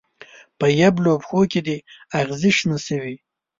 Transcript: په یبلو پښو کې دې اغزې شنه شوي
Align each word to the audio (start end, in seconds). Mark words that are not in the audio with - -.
په 0.59 0.65
یبلو 0.81 1.13
پښو 1.21 1.41
کې 1.51 1.61
دې 1.67 1.77
اغزې 2.19 2.51
شنه 2.57 2.77
شوي 2.87 3.15